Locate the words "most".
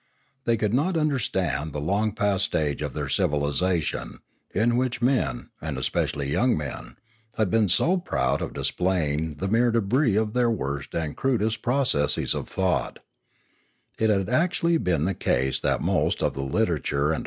15.81-16.23